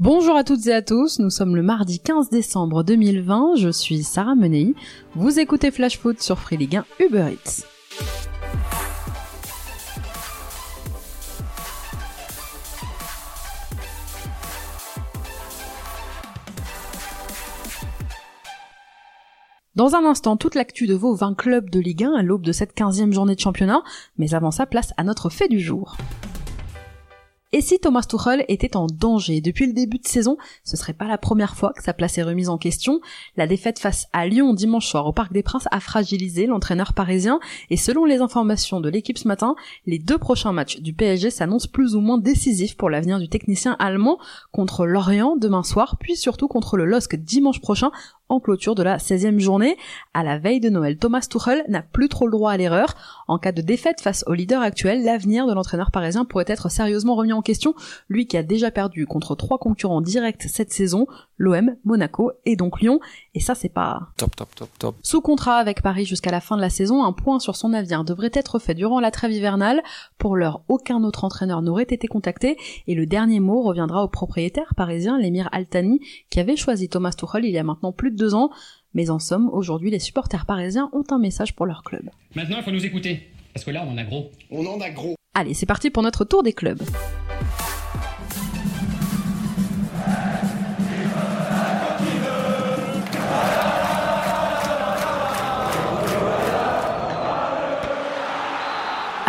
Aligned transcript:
Bonjour 0.00 0.36
à 0.36 0.44
toutes 0.44 0.64
et 0.68 0.72
à 0.72 0.80
tous, 0.80 1.18
nous 1.18 1.28
sommes 1.28 1.56
le 1.56 1.62
mardi 1.64 1.98
15 1.98 2.30
décembre 2.30 2.84
2020, 2.84 3.56
je 3.56 3.68
suis 3.68 4.04
Sarah 4.04 4.36
Menei, 4.36 4.76
vous 5.16 5.40
écoutez 5.40 5.72
Flash 5.72 5.98
Foot 5.98 6.22
sur 6.22 6.38
Free 6.38 6.56
Ligue 6.56 6.76
1 6.76 6.84
Uber 7.00 7.32
Eats. 7.32 7.66
Dans 19.74 19.96
un 19.96 20.04
instant, 20.04 20.36
toute 20.36 20.54
l'actu 20.54 20.86
de 20.86 20.94
vos 20.94 21.16
20 21.16 21.34
clubs 21.34 21.70
de 21.70 21.80
Ligue 21.80 22.04
1 22.04 22.12
à 22.12 22.22
l'aube 22.22 22.42
de 22.42 22.52
cette 22.52 22.76
15e 22.76 23.12
journée 23.12 23.34
de 23.34 23.40
championnat, 23.40 23.82
mais 24.16 24.32
avant 24.32 24.52
ça, 24.52 24.64
place 24.64 24.92
à 24.96 25.02
notre 25.02 25.28
fait 25.28 25.48
du 25.48 25.58
jour. 25.58 25.96
Et 27.50 27.62
si 27.62 27.78
Thomas 27.78 28.02
Tuchel 28.02 28.44
était 28.48 28.76
en 28.76 28.86
danger 28.86 29.40
depuis 29.40 29.66
le 29.66 29.72
début 29.72 29.96
de 29.96 30.06
saison, 30.06 30.36
ce 30.64 30.76
serait 30.76 30.92
pas 30.92 31.08
la 31.08 31.16
première 31.16 31.56
fois 31.56 31.72
que 31.74 31.82
sa 31.82 31.94
place 31.94 32.18
est 32.18 32.22
remise 32.22 32.50
en 32.50 32.58
question. 32.58 33.00
La 33.38 33.46
défaite 33.46 33.78
face 33.78 34.06
à 34.12 34.26
Lyon 34.26 34.52
dimanche 34.52 34.86
soir 34.86 35.06
au 35.06 35.14
Parc 35.14 35.32
des 35.32 35.42
Princes 35.42 35.66
a 35.70 35.80
fragilisé 35.80 36.44
l'entraîneur 36.44 36.92
parisien 36.92 37.40
et 37.70 37.78
selon 37.78 38.04
les 38.04 38.18
informations 38.18 38.82
de 38.82 38.90
l'équipe 38.90 39.16
ce 39.16 39.26
matin, 39.26 39.56
les 39.86 39.98
deux 39.98 40.18
prochains 40.18 40.52
matchs 40.52 40.80
du 40.80 40.92
PSG 40.92 41.30
s'annoncent 41.30 41.70
plus 41.72 41.94
ou 41.94 42.00
moins 42.00 42.18
décisifs 42.18 42.76
pour 42.76 42.90
l'avenir 42.90 43.18
du 43.18 43.30
technicien 43.30 43.76
allemand 43.78 44.18
contre 44.52 44.84
Lorient 44.84 45.36
demain 45.36 45.62
soir, 45.62 45.96
puis 45.98 46.16
surtout 46.16 46.48
contre 46.48 46.76
le 46.76 46.84
LOSC 46.84 47.16
dimanche 47.16 47.62
prochain 47.62 47.92
en 48.28 48.40
clôture 48.40 48.74
de 48.74 48.82
la 48.82 48.98
16e 48.98 49.38
journée. 49.38 49.76
À 50.14 50.22
la 50.22 50.38
veille 50.38 50.60
de 50.60 50.68
Noël, 50.68 50.96
Thomas 50.96 51.26
Tuchel 51.28 51.64
n'a 51.68 51.82
plus 51.82 52.08
trop 52.08 52.26
le 52.26 52.32
droit 52.32 52.52
à 52.52 52.56
l'erreur. 52.56 52.94
En 53.26 53.38
cas 53.38 53.52
de 53.52 53.62
défaite 53.62 54.00
face 54.00 54.24
au 54.26 54.34
leader 54.34 54.62
actuel, 54.62 55.04
l'avenir 55.04 55.46
de 55.46 55.52
l'entraîneur 55.52 55.90
parisien 55.90 56.24
pourrait 56.24 56.44
être 56.48 56.70
sérieusement 56.70 57.14
remis 57.14 57.32
en 57.32 57.42
question, 57.42 57.74
lui 58.08 58.26
qui 58.26 58.36
a 58.36 58.42
déjà 58.42 58.70
perdu 58.70 59.06
contre 59.06 59.34
trois 59.34 59.58
concurrents 59.58 60.00
directs 60.00 60.42
cette 60.48 60.72
saison, 60.72 61.06
l'OM, 61.36 61.76
Monaco 61.84 62.32
et 62.44 62.56
donc 62.56 62.80
Lyon, 62.80 63.00
et 63.34 63.40
ça 63.40 63.54
c'est 63.54 63.68
pas 63.68 64.08
top 64.16 64.34
top 64.34 64.54
top 64.54 64.68
top. 64.78 64.96
Sous 65.02 65.20
contrat 65.20 65.56
avec 65.56 65.82
Paris 65.82 66.04
jusqu'à 66.04 66.30
la 66.30 66.40
fin 66.40 66.56
de 66.56 66.60
la 66.60 66.70
saison, 66.70 67.04
un 67.04 67.12
point 67.12 67.38
sur 67.38 67.56
son 67.56 67.72
avenir 67.72 68.04
devrait 68.04 68.30
être 68.32 68.58
fait 68.58 68.74
durant 68.74 69.00
la 69.00 69.10
trêve 69.10 69.32
hivernale. 69.32 69.82
Pour 70.18 70.36
l'heure, 70.36 70.62
aucun 70.68 71.04
autre 71.04 71.24
entraîneur 71.24 71.62
n'aurait 71.62 71.84
été 71.84 72.08
contacté 72.08 72.56
et 72.86 72.94
le 72.94 73.06
dernier 73.06 73.40
mot 73.40 73.62
reviendra 73.62 74.02
au 74.02 74.08
propriétaire 74.08 74.74
parisien, 74.76 75.18
l'émir 75.18 75.48
Altani, 75.52 76.00
qui 76.30 76.40
avait 76.40 76.56
choisi 76.56 76.88
Thomas 76.88 77.12
Tuchel 77.12 77.44
il 77.44 77.52
y 77.52 77.58
a 77.58 77.62
maintenant 77.62 77.92
plus 77.92 78.10
de 78.10 78.16
deux 78.18 78.34
ans. 78.34 78.50
Mais 78.94 79.10
en 79.10 79.18
somme, 79.18 79.48
aujourd'hui, 79.52 79.90
les 79.90 79.98
supporters 79.98 80.46
parisiens 80.46 80.90
ont 80.92 81.04
un 81.10 81.18
message 81.18 81.54
pour 81.54 81.66
leur 81.66 81.82
club. 81.82 82.10
Maintenant, 82.34 82.56
il 82.58 82.62
faut 82.62 82.70
nous 82.70 82.84
écouter. 82.84 83.30
Parce 83.54 83.64
que 83.64 83.70
là, 83.70 83.84
on 83.86 83.92
en 83.92 83.98
a 83.98 84.04
gros. 84.04 84.30
On 84.50 84.66
en 84.66 84.80
a 84.80 84.90
gros. 84.90 85.14
Allez, 85.34 85.54
c'est 85.54 85.66
parti 85.66 85.90
pour 85.90 86.02
notre 86.02 86.24
tour 86.24 86.42
des 86.42 86.52
clubs. 86.52 86.82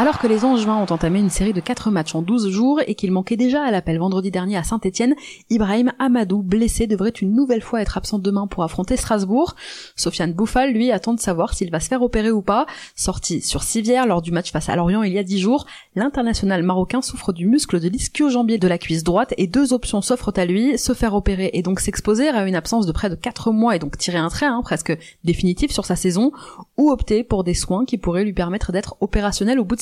Alors 0.10 0.20
que 0.20 0.26
les 0.26 0.44
Angevins 0.44 0.78
ont 0.78 0.92
entamé 0.92 1.20
une 1.20 1.30
série 1.30 1.54
de 1.54 1.60
4 1.60 1.92
matchs 1.92 2.16
en 2.16 2.24
12 2.24 2.50
jours 2.50 2.82
et 2.88 2.96
qu'il 2.96 3.12
manquait 3.12 3.38
déjà 3.38 3.62
à 3.62 3.70
l'appel 3.70 4.00
vendredi 4.00 4.32
dernier 4.32 4.58
à 4.58 4.64
Saint-Etienne, 4.64 5.14
Ibrahim 5.52 5.92
Amadou, 6.00 6.42
blessé, 6.42 6.88
devrait 6.88 7.12
une 7.12 7.36
nouvelle 7.36 7.62
fois 7.62 7.80
être 7.80 7.96
absent 7.96 8.18
demain 8.18 8.48
pour 8.48 8.64
affronter 8.64 8.98
Strasbourg. 8.98 9.54
Sofiane 9.96 10.34
Bouffal, 10.34 10.74
lui, 10.74 10.92
attend 10.92 11.14
de 11.14 11.20
savoir 11.20 11.54
s'il 11.54 11.70
va 11.70 11.80
se 11.80 11.90
faire 11.90 12.02
opérer 12.02 12.32
ou 12.32 12.42
pas. 12.42 12.66
Sorti 12.96 13.42
sur 13.42 13.62
civière 13.62 14.08
lors 14.08 14.24
du 14.24 14.32
match 14.32 14.52
face 14.52 14.68
à 14.68 14.76
Lorient 14.76 15.04
il 15.04 15.14
y 15.14 15.20
a 15.20 15.24
10 15.24 15.38
jours, 15.38 15.68
l'international 15.94 16.64
marocain 16.64 17.04
souffre 17.04 17.32
du 17.32 17.46
muscle 17.46 17.80
de 17.80 17.88
l'ischio-jambier 17.88 18.58
de 18.58 18.68
la 18.68 18.80
cuisse 18.80 19.04
droite 19.04 19.36
et 19.38 19.46
deux 19.46 19.74
options 19.74 20.02
s'offrent 20.02 20.34
à 20.38 20.46
lui, 20.46 20.80
se 20.80 20.96
faire 20.96 21.14
opérer 21.14 21.52
et 21.54 21.62
donc 21.62 21.80
s'exposer 21.80 22.30
à 22.30 22.48
une 22.48 22.56
absence 22.56 22.88
de 22.88 22.92
près 22.92 23.12
de 23.12 23.16
4 23.16 23.52
mois 23.52 23.76
et 23.76 23.80
donc 23.80 23.96
tirer 24.00 24.18
un 24.18 24.30
trait 24.30 24.48
hein, 24.48 24.62
presque 24.64 24.98
définitif 25.24 25.70
sur 25.70 25.86
sa 25.86 25.96
saison, 25.96 26.32
ou 26.78 26.90
opter 26.90 27.24
pour 27.24 27.44
des 27.44 27.54
soins 27.54 27.86
qui 27.86 28.00
pourraient 28.00 28.26
lui 28.26 28.34
permettre 28.34 28.72
d'être 28.72 28.98
opérationnel 29.02 29.60
au 29.60 29.66
bout 29.66 29.76
de 29.76 29.82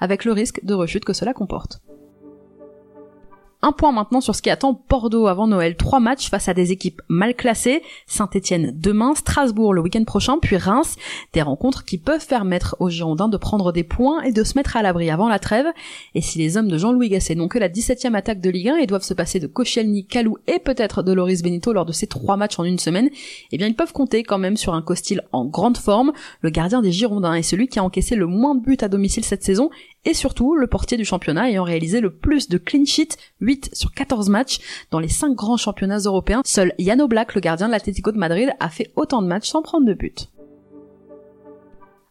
avec 0.00 0.24
le 0.24 0.32
risque 0.32 0.64
de 0.64 0.74
rechute 0.74 1.04
que 1.04 1.12
cela 1.12 1.34
comporte. 1.34 1.80
Un 3.64 3.70
point 3.70 3.92
maintenant 3.92 4.20
sur 4.20 4.34
ce 4.34 4.42
qui 4.42 4.50
attend 4.50 4.84
Bordeaux 4.88 5.28
avant 5.28 5.46
Noël. 5.46 5.76
Trois 5.76 6.00
matchs 6.00 6.28
face 6.28 6.48
à 6.48 6.54
des 6.54 6.72
équipes 6.72 7.00
mal 7.08 7.36
classées. 7.36 7.80
Saint-Etienne 8.08 8.72
demain, 8.74 9.14
Strasbourg 9.14 9.72
le 9.72 9.80
week-end 9.80 10.02
prochain, 10.02 10.38
puis 10.38 10.56
Reims. 10.56 10.96
Des 11.32 11.42
rencontres 11.42 11.84
qui 11.84 11.96
peuvent 11.96 12.26
permettre 12.26 12.74
aux 12.80 12.90
Girondins 12.90 13.28
de 13.28 13.36
prendre 13.36 13.70
des 13.70 13.84
points 13.84 14.20
et 14.22 14.32
de 14.32 14.42
se 14.42 14.58
mettre 14.58 14.76
à 14.76 14.82
l'abri 14.82 15.10
avant 15.10 15.28
la 15.28 15.38
trêve. 15.38 15.66
Et 16.16 16.20
si 16.20 16.38
les 16.38 16.56
hommes 16.56 16.66
de 16.66 16.76
Jean-Louis 16.76 17.08
Gasset 17.08 17.36
n'ont 17.36 17.46
que 17.46 17.60
la 17.60 17.68
17e 17.68 18.14
attaque 18.14 18.40
de 18.40 18.50
Ligue 18.50 18.70
1 18.70 18.76
et 18.78 18.86
doivent 18.88 19.04
se 19.04 19.14
passer 19.14 19.38
de 19.38 19.46
Koscielny, 19.46 20.06
Calou 20.06 20.38
et 20.48 20.58
peut-être 20.58 21.04
de 21.04 21.12
Loris 21.12 21.42
Benito 21.42 21.72
lors 21.72 21.86
de 21.86 21.92
ces 21.92 22.08
trois 22.08 22.36
matchs 22.36 22.58
en 22.58 22.64
une 22.64 22.80
semaine, 22.80 23.10
eh 23.52 23.58
bien 23.58 23.68
ils 23.68 23.76
peuvent 23.76 23.92
compter 23.92 24.24
quand 24.24 24.38
même 24.38 24.56
sur 24.56 24.74
un 24.74 24.82
Costil 24.82 25.22
en 25.30 25.44
grande 25.44 25.76
forme, 25.76 26.12
le 26.40 26.50
gardien 26.50 26.82
des 26.82 26.90
Girondins 26.90 27.34
et 27.34 27.44
celui 27.44 27.68
qui 27.68 27.78
a 27.78 27.84
encaissé 27.84 28.16
le 28.16 28.26
moins 28.26 28.56
de 28.56 28.60
buts 28.60 28.76
à 28.80 28.88
domicile 28.88 29.24
cette 29.24 29.44
saison 29.44 29.70
et 30.04 30.14
surtout 30.14 30.56
le 30.56 30.66
portier 30.66 30.96
du 30.96 31.04
championnat 31.04 31.50
ayant 31.50 31.64
réalisé 31.64 32.00
le 32.00 32.12
plus 32.12 32.48
de 32.48 32.58
clean 32.58 32.84
sheet, 32.84 33.16
8 33.40 33.70
sur 33.72 33.92
14 33.92 34.28
matchs 34.28 34.58
dans 34.90 34.98
les 34.98 35.08
5 35.08 35.34
grands 35.34 35.56
championnats 35.56 35.98
européens. 35.98 36.42
Seul 36.44 36.74
Yano 36.78 37.08
Black, 37.08 37.34
le 37.34 37.40
gardien 37.40 37.66
de 37.66 37.72
l'Atlético 37.72 38.12
de 38.12 38.18
Madrid, 38.18 38.50
a 38.60 38.68
fait 38.68 38.92
autant 38.96 39.22
de 39.22 39.28
matchs 39.28 39.48
sans 39.48 39.62
prendre 39.62 39.86
de 39.86 39.94
but. 39.94 40.28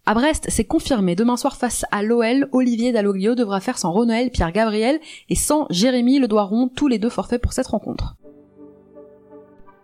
À 0.06 0.13
Brest, 0.16 0.47
c'est 0.50 0.66
confirmé. 0.66 1.16
Demain 1.16 1.38
soir 1.38 1.56
face 1.56 1.85
à 1.91 2.01
l'OL, 2.01 2.50
Olivier 2.53 2.91
Dalloglio 2.91 3.35
devra 3.35 3.59
faire 3.59 3.78
sans 3.78 3.91
Ronoël, 3.91 4.31
Pierre 4.31 4.51
Gabriel 4.51 5.00
et 5.30 5.35
sans 5.35 5.68
Jérémy 5.69 6.19
Le 6.19 6.28
Doiron, 6.28 6.69
tous 6.75 6.88
les 6.88 6.97
deux 6.97 7.09
forfaits 7.09 7.41
pour 7.41 7.53
cette 7.53 7.68
rencontre. 7.68 8.16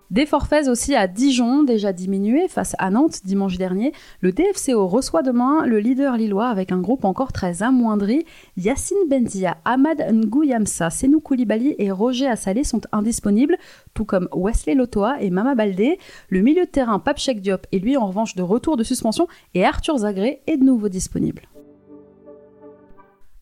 Des 0.09 0.25
forfaits 0.25 0.69
aussi 0.69 0.95
à 0.95 1.06
Dijon, 1.06 1.63
déjà 1.63 1.91
diminués 1.91 2.47
face 2.47 2.75
à 2.79 2.90
Nantes 2.90 3.25
dimanche 3.25 3.57
dernier. 3.57 3.91
Le 4.22 4.31
DFCO 4.31 4.88
reçoit 4.88 5.22
demain 5.22 5.66
le 5.66 5.79
leader 5.79 6.16
lillois 6.16 6.47
avec 6.47 6.72
un 6.72 6.79
groupe 6.79 7.03
encore 7.03 7.34
très 7.34 7.62
amoindri. 7.62 8.23
Yacine 8.56 9.09
Benzia, 9.09 9.57
Ahmad 9.66 10.01
Ngouyamsa, 10.13 10.91
Senou 10.91 11.19
Koulibaly 11.19 11.75
et 11.78 11.91
Roger 11.91 12.28
Assalé 12.28 12.63
sont 12.63 12.81
indisponibles, 12.94 13.57
tout 13.94 14.06
comme 14.06 14.29
Wesley 14.34 14.75
Lotoa 14.75 15.22
et 15.22 15.29
Mama 15.29 15.56
Baldé. 15.56 16.00
Le 16.29 16.40
milieu 16.40 16.63
de 16.63 16.69
terrain 16.69 17.00
Papchek 17.00 17.41
Diop 17.41 17.67
est 17.73 17.79
lui 17.79 17.97
en 17.97 18.07
revanche 18.07 18.35
de 18.35 18.44
retour 18.44 18.78
de 18.78 18.85
suspension 18.85 19.28
et 19.56 19.66
Arthur 19.66 19.97
Zagré 19.97 20.41
est 20.47 20.56
de 20.56 20.63
nouveau 20.63 20.88
disponible. 20.88 21.41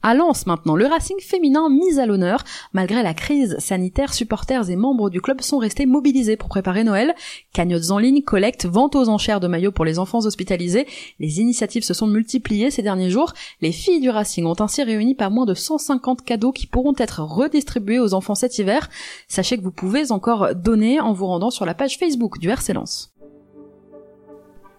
À 0.07 0.13
Lens 0.13 0.45
maintenant, 0.45 0.75
le 0.75 0.85
Racing 0.85 1.19
féminin 1.19 1.67
mis 1.67 1.99
à 1.99 2.05
l'honneur. 2.05 2.43
Malgré 2.73 3.01
la 3.01 3.15
crise 3.15 3.57
sanitaire, 3.57 4.13
supporters 4.13 4.69
et 4.69 4.75
membres 4.75 5.09
du 5.09 5.19
club 5.19 5.41
sont 5.41 5.57
restés 5.57 5.87
mobilisés 5.87 6.37
pour 6.37 6.47
préparer 6.47 6.83
Noël. 6.83 7.15
Cagnottes 7.53 7.89
en 7.89 7.97
ligne, 7.97 8.21
collecte, 8.21 8.67
vente 8.67 8.95
aux 8.95 9.09
enchères 9.09 9.39
de 9.39 9.47
maillots 9.47 9.71
pour 9.71 9.83
les 9.83 9.97
enfants 9.97 10.23
hospitalisés. 10.23 10.85
Les 11.19 11.39
initiatives 11.39 11.83
se 11.83 11.95
sont 11.95 12.05
multipliées 12.05 12.69
ces 12.69 12.83
derniers 12.83 13.09
jours. 13.09 13.33
Les 13.61 13.71
filles 13.71 13.99
du 13.99 14.11
Racing 14.11 14.45
ont 14.45 14.61
ainsi 14.61 14.83
réuni 14.83 15.15
pas 15.15 15.31
moins 15.31 15.47
de 15.47 15.55
150 15.55 16.23
cadeaux 16.23 16.51
qui 16.51 16.67
pourront 16.67 16.93
être 16.99 17.23
redistribués 17.23 17.97
aux 17.97 18.13
enfants 18.13 18.35
cet 18.35 18.59
hiver. 18.59 18.91
Sachez 19.27 19.57
que 19.57 19.63
vous 19.63 19.71
pouvez 19.71 20.11
encore 20.11 20.53
donner 20.53 20.99
en 20.99 21.13
vous 21.13 21.25
rendant 21.25 21.49
sur 21.49 21.65
la 21.65 21.73
page 21.73 21.97
Facebook 21.97 22.37
du 22.37 22.51
RC 22.51 22.73
Lens. 22.73 23.14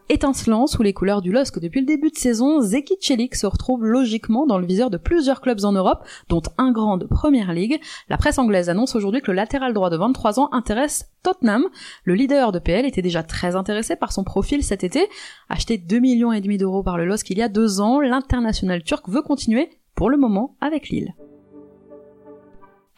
Étincelant 0.08 0.68
sous 0.68 0.84
les 0.84 0.92
couleurs 0.92 1.20
du 1.20 1.32
LOSC 1.32 1.58
depuis 1.58 1.80
le 1.80 1.86
début 1.86 2.10
de 2.10 2.16
saison, 2.16 2.60
Zeki 2.60 2.96
Celik 3.00 3.34
se 3.34 3.46
retrouve 3.46 3.84
logiquement 3.84 4.46
dans 4.46 4.58
le 4.58 4.66
viseur 4.66 4.88
de 4.88 4.98
plusieurs 4.98 5.40
clubs 5.40 5.64
en 5.64 5.72
Europe, 5.72 6.04
dont 6.28 6.42
un 6.58 6.70
grand 6.70 6.96
de 6.96 7.06
Première 7.06 7.52
Ligue. 7.52 7.80
La 8.08 8.16
presse 8.16 8.38
anglaise 8.38 8.70
annonce 8.70 8.94
aujourd'hui 8.94 9.20
que 9.20 9.32
le 9.32 9.36
latéral 9.36 9.74
droit 9.74 9.90
de 9.90 9.96
23 9.96 10.38
ans 10.38 10.48
intéresse 10.52 11.10
Tottenham. 11.24 11.64
Le 12.04 12.14
leader 12.14 12.52
de 12.52 12.60
PL 12.60 12.86
était 12.86 13.02
déjà 13.02 13.24
très 13.24 13.56
intéressé 13.56 13.96
par 13.96 14.12
son 14.12 14.22
profil 14.22 14.62
cet 14.62 14.84
été. 14.84 15.08
Acheté 15.48 15.76
2 15.76 15.98
millions 15.98 16.32
et 16.32 16.40
demi 16.40 16.56
d'euros 16.56 16.84
par 16.84 16.98
le 16.98 17.04
LOSC 17.04 17.30
il 17.30 17.38
y 17.38 17.42
a 17.42 17.48
deux 17.48 17.80
ans, 17.80 18.00
l'international 18.00 18.84
turc 18.84 19.08
veut 19.08 19.22
continuer, 19.22 19.70
pour 19.96 20.08
le 20.08 20.18
moment, 20.18 20.56
avec 20.60 20.88
Lille. 20.88 21.14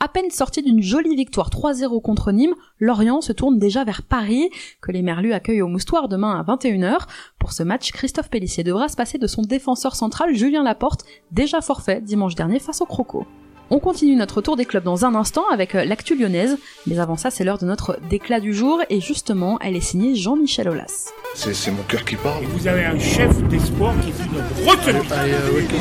À 0.00 0.06
peine 0.06 0.31
sorti 0.31 0.62
d'une 0.62 0.81
jolie 0.81 1.16
victoire 1.16 1.50
3-0 1.50 2.00
contre 2.03 2.31
Nîmes, 2.31 2.54
Lorient 2.78 3.21
se 3.21 3.33
tourne 3.33 3.59
déjà 3.59 3.83
vers 3.83 4.03
Paris, 4.03 4.48
que 4.80 4.92
les 4.92 5.03
Merlus 5.03 5.33
accueillent 5.33 5.62
au 5.62 5.66
Moustoir 5.66 6.09
demain 6.09 6.39
à 6.39 6.45
21h. 6.45 7.00
Pour 7.41 7.50
ce 7.50 7.65
match, 7.65 7.91
Christophe 7.91 8.30
Pellissier 8.30 8.62
devra 8.62 8.89
se 8.89 8.95
passer 8.95 9.18
de 9.18 9.27
son 9.27 9.42
défenseur 9.42 9.97
central 9.97 10.36
Julien 10.36 10.62
Laporte, 10.62 11.04
déjà 11.33 11.60
forfait 11.60 12.00
dimanche 12.00 12.36
dernier 12.36 12.60
face 12.60 12.80
au 12.80 12.86
Croco. 12.86 13.27
On 13.70 13.80
continue 13.80 14.16
notre 14.16 14.41
tour 14.41 14.56
des 14.56 14.65
clubs 14.65 14.82
dans 14.84 15.04
un 15.04 15.15
instant 15.15 15.42
avec 15.53 15.74
euh, 15.74 15.84
l'actu 15.84 16.16
lyonnaise, 16.16 16.56
mais 16.86 16.98
avant 16.98 17.16
ça 17.18 17.30
c'est 17.30 17.44
l'heure 17.44 17.59
de 17.59 17.66
notre 17.66 17.98
déclat 18.09 18.41
du 18.41 18.54
jour 18.54 18.80
et 18.88 19.00
justement 19.00 19.59
elle 19.60 19.76
est 19.76 19.80
signée 19.82 20.15
Jean-Michel 20.15 20.68
Aulas. 20.70 21.10
C'est 21.34 21.70
mon 21.70 21.82
cœur 21.82 22.04
qui 22.04 22.16
parle. 22.16 22.44
Vous 22.47 22.66
avez 22.66 22.84
un 22.86 22.98
chef 22.98 23.36
d'espoir 23.48 23.92
qui 24.00 24.09
est 24.09 24.24
une 24.24 24.68
retenue. 24.68 25.06
Allez, 25.12 25.32
euh, 25.32 25.53
ouais, 25.54 25.65
qui- 25.65 25.76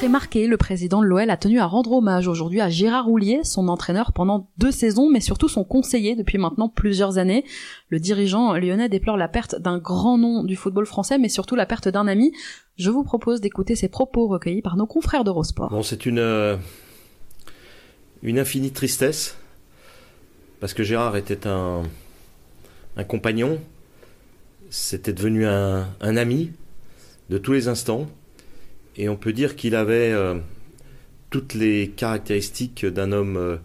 très 0.00 0.08
marqué, 0.08 0.46
le 0.46 0.56
président 0.56 1.02
de 1.02 1.06
l'OL 1.06 1.28
a 1.28 1.36
tenu 1.36 1.60
à 1.60 1.66
rendre 1.66 1.92
hommage 1.92 2.26
aujourd'hui 2.26 2.62
à 2.62 2.70
Gérard 2.70 3.04
Roulier, 3.04 3.44
son 3.44 3.68
entraîneur 3.68 4.14
pendant 4.14 4.48
deux 4.56 4.70
saisons, 4.70 5.10
mais 5.10 5.20
surtout 5.20 5.46
son 5.46 5.62
conseiller 5.62 6.16
depuis 6.16 6.38
maintenant 6.38 6.70
plusieurs 6.70 7.18
années. 7.18 7.44
Le 7.90 8.00
dirigeant 8.00 8.54
lyonnais 8.54 8.88
déplore 8.88 9.18
la 9.18 9.28
perte 9.28 9.56
d'un 9.56 9.76
grand 9.76 10.16
nom 10.16 10.42
du 10.42 10.56
football 10.56 10.86
français, 10.86 11.18
mais 11.18 11.28
surtout 11.28 11.54
la 11.54 11.66
perte 11.66 11.86
d'un 11.88 12.06
ami. 12.06 12.32
Je 12.78 12.88
vous 12.88 13.04
propose 13.04 13.42
d'écouter 13.42 13.76
ses 13.76 13.88
propos 13.88 14.26
recueillis 14.26 14.62
par 14.62 14.78
nos 14.78 14.86
confrères 14.86 15.22
d'Eurosport. 15.22 15.68
Bon, 15.68 15.82
c'est 15.82 16.06
une, 16.06 16.18
euh, 16.18 16.56
une 18.22 18.38
infinie 18.38 18.70
tristesse, 18.70 19.36
parce 20.60 20.72
que 20.72 20.82
Gérard 20.82 21.18
était 21.18 21.46
un, 21.46 21.82
un 22.96 23.04
compagnon, 23.04 23.58
c'était 24.70 25.12
devenu 25.12 25.44
un, 25.44 25.88
un 26.00 26.16
ami 26.16 26.52
de 27.28 27.36
tous 27.36 27.52
les 27.52 27.68
instants. 27.68 28.06
Et 28.96 29.08
on 29.08 29.16
peut 29.16 29.32
dire 29.32 29.56
qu'il 29.56 29.74
avait 29.74 30.12
euh, 30.12 30.36
toutes 31.30 31.54
les 31.54 31.88
caractéristiques 31.88 32.84
d'un 32.84 33.12
homme 33.12 33.36
euh, 33.36 33.56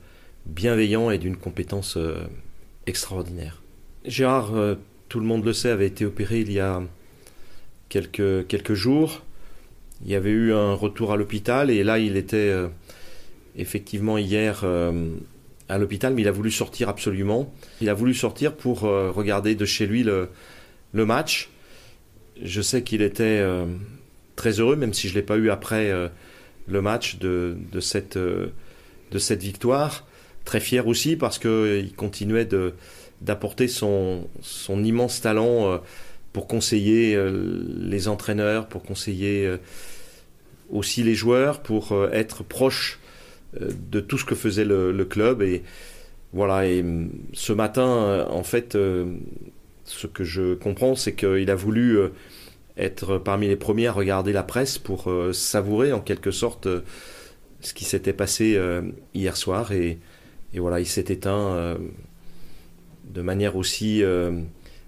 bienveillant 0.45 1.10
et 1.10 1.18
d'une 1.18 1.38
compétence 1.38 1.98
euh, 1.98 2.24
extraordinaire. 2.86 3.62
Gérard, 4.06 4.54
tout 5.10 5.19
le 5.19 5.25
monde 5.25 5.44
le 5.44 5.51
sait, 5.51 5.69
avait 5.69 5.88
été 5.88 6.06
opéré 6.06 6.42
il 6.42 6.51
y 6.51 6.60
a 6.60 6.83
quelques, 7.89 8.74
jours. 8.74 9.24
Il 10.06 10.12
y 10.12 10.13
avait 10.13 10.30
eu 10.30 10.54
un 10.54 10.74
retour 10.75 11.12
à 11.12 11.18
l'hôpital 11.18 11.72
et 11.72 11.83
là 11.83 11.98
il 11.98 12.16
était 12.16 12.54
effectivement 13.56 14.19
hier 14.19 14.63
à 15.69 15.77
l'hôpital, 15.80 16.13
mais 16.13 16.22
il 16.22 16.27
a 16.27 16.31
voulu 16.31 16.51
sortir 16.51 16.88
absolument. 16.88 17.51
Il 17.81 17.89
a 17.89 17.95
voulu 17.95 18.13
sortir 18.13 18.54
pour 18.54 18.81
regarder 18.81 19.56
de 19.56 19.66
chez 19.66 19.88
lui 19.88 20.04
le 20.04 20.30
match. 20.94 21.50
Je 22.44 22.62
sais 22.62 22.83
qu'il 22.83 23.01
était 23.01 23.44
très 24.36 24.60
heureux, 24.60 24.76
même 24.76 24.94
si 24.94 25.08
je 25.08 25.14
ne 25.14 25.20
l'ai 25.20 25.26
pas 25.26 25.38
eu 25.38 25.50
après 25.50 25.90
euh, 25.92 26.08
le 26.68 26.82
match 26.82 27.18
de, 27.18 27.58
de 27.72 27.80
cette, 27.80 28.18
euh, 28.18 28.48
de 29.12 29.20
cette 29.20 29.42
victoire. 29.42 30.06
Très 30.44 30.60
fier 30.60 30.88
aussi 30.88 31.16
parce 31.16 31.40
qu'il 31.40 31.50
euh, 31.50 31.84
continuait 31.96 32.46
de, 32.46 32.74
d'apporter 33.22 33.68
son, 33.68 34.28
son 34.42 34.84
immense 34.84 35.22
talent 35.22 35.82
pour 36.34 36.48
conseiller 36.48 37.18
les 37.78 38.10
entraîneurs, 38.10 38.68
pour 38.68 38.84
conseiller 38.84 39.50
aussi 40.70 41.02
les 41.02 41.16
joueurs, 41.16 41.62
pour 41.62 41.96
être 42.12 42.44
proche 42.44 43.00
de 43.58 44.02
tout 44.02 44.18
ce 44.18 44.26
que 44.26 44.36
faisait 44.36 44.66
le, 44.66 45.06
club. 45.06 45.42
Et 45.42 45.64
voilà, 46.34 46.68
et 46.68 46.84
mm, 46.84 47.10
ce 47.32 47.54
matin, 47.54 48.28
en 48.30 48.44
fait, 48.44 48.74
ce 49.86 50.08
que 50.08 50.26
je 50.26 50.56
comprends, 50.56 50.96
c'est 50.96 51.14
qu'il 51.16 51.50
a 51.50 51.56
voulu 51.56 52.00
être 52.77 53.18
parmi 53.18 53.48
les 53.48 53.56
premiers 53.56 53.88
à 53.88 53.92
regarder 53.92 54.33
la 54.33 54.44
presse 54.44 54.77
pour 54.77 55.10
euh, 55.10 55.33
savourer 55.33 55.94
en 55.94 56.01
quelque 56.01 56.31
sorte 56.31 56.68
euh, 56.68 56.81
ce 57.62 57.74
qui 57.74 57.86
s'était 57.86 58.13
passé 58.13 58.56
euh, 58.56 58.81
hier 59.13 59.38
soir. 59.38 59.72
Et, 59.72 60.00
voilà, 60.54 60.80
il 60.80 60.86
s'est 60.86 61.06
éteint 61.10 61.77
de 63.04 63.22
manière 63.22 63.57
aussi 63.57 64.01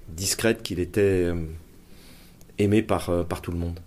discrète 0.07 0.63
qu'il 0.63 0.79
était 0.79 1.29
aimé 2.57 2.81
par, 2.81 3.11
tout 3.43 3.51
le 3.51 3.57
monde. 3.57 3.77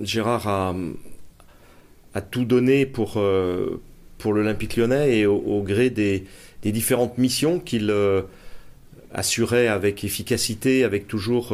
Gérard 0.00 0.46
a, 0.46 2.20
tout 2.20 2.44
donné 2.44 2.86
pour, 2.86 3.20
pour 4.18 4.32
l'Olympique 4.32 4.76
lyonnais 4.76 5.18
et 5.18 5.26
au, 5.26 5.60
gré 5.62 5.90
des, 5.90 6.24
différentes 6.62 7.18
missions 7.18 7.58
qu'il 7.58 7.92
assurait 9.12 9.66
avec 9.66 10.04
efficacité, 10.04 10.84
avec 10.84 11.08
toujours 11.08 11.52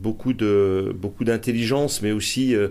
beaucoup 0.00 0.32
de 0.32 0.94
beaucoup 0.94 1.24
d'intelligence, 1.24 2.02
mais 2.02 2.12
aussi 2.12 2.54
euh, 2.54 2.68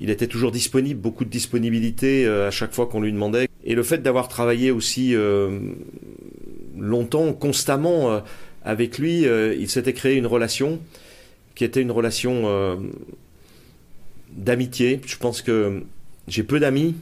il 0.00 0.10
était 0.10 0.28
toujours 0.28 0.52
disponible, 0.52 1.00
beaucoup 1.00 1.24
de 1.24 1.30
disponibilité 1.30 2.24
euh, 2.24 2.48
à 2.48 2.50
chaque 2.50 2.72
fois 2.72 2.86
qu'on 2.86 3.00
lui 3.00 3.12
demandait. 3.12 3.48
Et 3.64 3.74
le 3.74 3.82
fait 3.82 3.98
d'avoir 3.98 4.28
travaillé 4.28 4.70
aussi 4.70 5.14
euh, 5.14 5.58
longtemps, 6.76 7.32
constamment 7.32 8.22
avec 8.64 8.98
lui, 8.98 9.22
il 9.22 9.68
s'était 9.68 9.92
créé 9.92 10.16
une 10.16 10.26
relation 10.26 10.78
qui 11.54 11.64
était 11.64 11.82
une 11.82 11.90
relation 11.90 12.80
d'amitié. 14.32 15.00
Je 15.04 15.16
pense 15.16 15.42
que 15.42 15.82
j'ai 16.28 16.44
peu 16.44 16.60
d'amis 16.60 16.94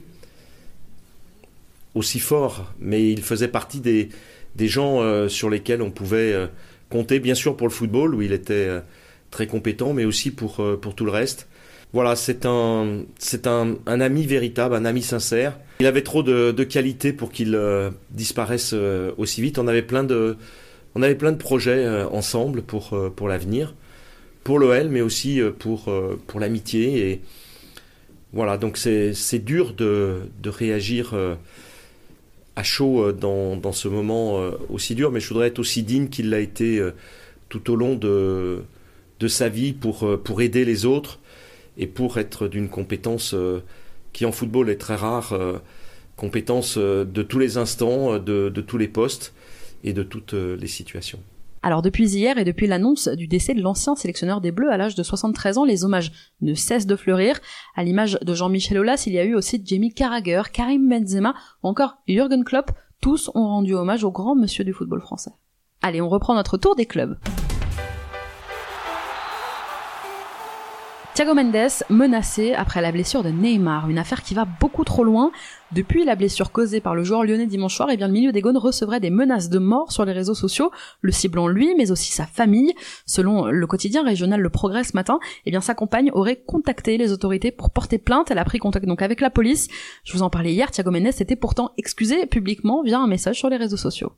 aussi 1.94 2.18
forts, 2.18 2.72
mais 2.80 3.10
il 3.10 3.22
faisait 3.22 3.48
partie 3.48 3.80
des, 3.80 4.08
des 4.54 4.68
gens 4.68 5.28
sur 5.28 5.50
lesquels 5.50 5.82
on 5.82 5.90
pouvait 5.90 6.34
compter, 6.88 7.20
bien 7.20 7.34
sûr 7.34 7.56
pour 7.56 7.66
le 7.66 7.72
football, 7.72 8.14
où 8.14 8.22
il 8.22 8.32
était 8.32 8.70
très 9.36 9.46
compétent, 9.46 9.92
mais 9.92 10.06
aussi 10.06 10.30
pour, 10.30 10.60
euh, 10.60 10.78
pour 10.80 10.94
tout 10.94 11.04
le 11.04 11.10
reste. 11.10 11.46
Voilà, 11.92 12.16
c'est 12.16 12.46
un, 12.46 13.02
c'est 13.18 13.46
un, 13.46 13.76
un, 13.84 14.00
ami 14.00 14.24
véritable, 14.24 14.74
un 14.74 14.86
ami 14.86 15.02
sincère. 15.02 15.58
Il 15.80 15.86
avait 15.86 16.02
trop 16.02 16.22
de, 16.22 16.52
de 16.52 16.64
qualités 16.64 17.12
pour 17.12 17.30
qu'il 17.30 17.54
euh, 17.54 17.90
disparaisse 18.12 18.70
euh, 18.72 19.12
aussi 19.18 19.42
vite. 19.42 19.58
On 19.58 19.68
avait 19.68 19.82
plein 19.82 20.04
de, 20.04 20.38
on 20.94 21.02
avait 21.02 21.14
plein 21.16 21.32
de 21.32 21.36
projets 21.36 21.86
ensemble 22.10 22.62
pour, 22.62 22.98
pour 23.14 23.28
l'avenir, 23.28 23.74
pour 24.42 24.58
l'OL, 24.58 24.88
mais 24.88 25.02
aussi 25.02 25.42
pour, 25.58 25.92
pour 26.26 26.40
l'amitié. 26.40 27.10
Et 27.10 27.20
voilà, 28.32 28.56
donc 28.56 28.78
c'est, 28.78 29.12
c'est 29.12 29.44
dur 29.44 29.74
de, 29.74 30.20
de 30.42 30.48
réagir 30.48 31.14
à 32.56 32.62
chaud 32.62 33.12
dans, 33.12 33.58
dans 33.58 33.72
ce 33.72 33.88
moment 33.88 34.40
aussi 34.70 34.94
dur, 34.94 35.12
mais 35.12 35.20
je 35.20 35.28
voudrais 35.28 35.48
être 35.48 35.58
aussi 35.58 35.82
digne 35.82 36.08
qu'il 36.08 36.30
l'a 36.30 36.40
été 36.40 36.82
tout 37.50 37.70
au 37.70 37.76
long 37.76 37.94
de, 37.94 38.62
de 39.20 39.28
sa 39.28 39.48
vie 39.48 39.72
pour, 39.72 40.04
euh, 40.04 40.16
pour 40.16 40.40
aider 40.42 40.64
les 40.64 40.84
autres 40.84 41.18
et 41.76 41.86
pour 41.86 42.18
être 42.18 42.48
d'une 42.48 42.68
compétence 42.68 43.34
euh, 43.34 43.62
qui 44.12 44.24
en 44.24 44.32
football 44.32 44.70
est 44.70 44.76
très 44.76 44.96
rare, 44.96 45.32
euh, 45.32 45.58
compétence 46.16 46.78
de 46.78 47.22
tous 47.22 47.38
les 47.38 47.58
instants, 47.58 48.18
de, 48.18 48.48
de 48.48 48.60
tous 48.62 48.78
les 48.78 48.88
postes 48.88 49.34
et 49.84 49.92
de 49.92 50.02
toutes 50.02 50.32
les 50.32 50.66
situations. 50.66 51.18
Alors 51.62 51.82
depuis 51.82 52.08
hier 52.14 52.38
et 52.38 52.44
depuis 52.44 52.66
l'annonce 52.66 53.08
du 53.08 53.26
décès 53.26 53.52
de 53.52 53.60
l'ancien 53.60 53.94
sélectionneur 53.96 54.40
des 54.40 54.52
Bleus 54.52 54.70
à 54.70 54.78
l'âge 54.78 54.94
de 54.94 55.02
73 55.02 55.58
ans, 55.58 55.64
les 55.64 55.84
hommages 55.84 56.12
ne 56.40 56.54
cessent 56.54 56.86
de 56.86 56.96
fleurir. 56.96 57.38
À 57.74 57.84
l'image 57.84 58.18
de 58.22 58.34
Jean-Michel 58.34 58.78
Aulas, 58.78 59.04
il 59.06 59.12
y 59.12 59.18
a 59.18 59.24
eu 59.24 59.34
aussi 59.34 59.60
Jamie 59.62 59.92
Carragher, 59.92 60.42
Karim 60.50 60.88
Benzema 60.88 61.34
ou 61.62 61.68
encore 61.68 61.98
Jürgen 62.08 62.44
Klopp. 62.44 62.70
Tous 63.02 63.30
ont 63.34 63.46
rendu 63.48 63.74
hommage 63.74 64.04
au 64.04 64.10
grand 64.10 64.34
monsieur 64.34 64.64
du 64.64 64.72
football 64.72 65.02
français. 65.02 65.32
Allez, 65.82 66.00
on 66.00 66.08
reprend 66.08 66.34
notre 66.34 66.56
tour 66.56 66.76
des 66.76 66.86
clubs. 66.86 67.18
Thiago 71.16 71.32
Mendes 71.32 71.82
menacé 71.88 72.52
après 72.52 72.82
la 72.82 72.92
blessure 72.92 73.22
de 73.22 73.30
Neymar, 73.30 73.88
une 73.88 73.96
affaire 73.96 74.22
qui 74.22 74.34
va 74.34 74.44
beaucoup 74.44 74.84
trop 74.84 75.02
loin. 75.02 75.32
Depuis 75.72 76.04
la 76.04 76.14
blessure 76.14 76.52
causée 76.52 76.82
par 76.82 76.94
le 76.94 77.04
joueur 77.04 77.24
lyonnais 77.24 77.46
dimanche 77.46 77.74
soir, 77.74 77.88
eh 77.90 77.96
bien 77.96 78.08
le 78.08 78.12
milieu 78.12 78.32
des 78.32 78.42
Gaunes 78.42 78.58
recevrait 78.58 79.00
des 79.00 79.08
menaces 79.08 79.48
de 79.48 79.58
mort 79.58 79.92
sur 79.92 80.04
les 80.04 80.12
réseaux 80.12 80.34
sociaux, 80.34 80.70
le 81.00 81.12
ciblant 81.12 81.48
lui, 81.48 81.74
mais 81.74 81.90
aussi 81.90 82.12
sa 82.12 82.26
famille. 82.26 82.74
Selon 83.06 83.46
le 83.46 83.66
quotidien 83.66 84.04
régional 84.04 84.42
Le 84.42 84.50
Progrès 84.50 84.84
ce 84.84 84.92
matin, 84.94 85.18
eh 85.46 85.50
bien 85.50 85.62
sa 85.62 85.74
compagne 85.74 86.10
aurait 86.12 86.36
contacté 86.36 86.98
les 86.98 87.12
autorités 87.12 87.50
pour 87.50 87.70
porter 87.70 87.96
plainte. 87.96 88.30
Elle 88.30 88.36
a 88.36 88.44
pris 88.44 88.58
contact 88.58 88.84
donc 88.84 89.00
avec 89.00 89.22
la 89.22 89.30
police. 89.30 89.68
Je 90.04 90.12
vous 90.12 90.22
en 90.22 90.28
parlais 90.28 90.52
hier, 90.52 90.70
Thiago 90.70 90.90
Mendes 90.90 91.12
s'était 91.12 91.34
pourtant 91.34 91.73
excusé 91.78 92.26
publiquement 92.26 92.82
via 92.82 92.99
un 92.99 93.06
message 93.06 93.38
sur 93.38 93.49
les 93.49 93.56
réseaux 93.56 93.78
sociaux. 93.78 94.12